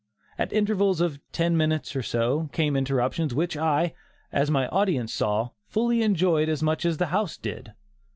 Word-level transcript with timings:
At 0.35 0.51
intervals 0.51 0.99
of 0.99 1.19
ten 1.31 1.55
minutes, 1.55 1.95
or 1.95 2.01
so, 2.01 2.49
came 2.53 2.75
interruptions 2.75 3.35
which 3.35 3.55
I, 3.55 3.93
as 4.31 4.49
my 4.49 4.67
audience 4.69 5.13
saw, 5.13 5.51
fully 5.67 6.01
enjoyed 6.01 6.49
as 6.49 6.63
much 6.63 6.85
as 6.87 6.97
the 6.97 7.05
house 7.13 7.37
did. 7.37 7.73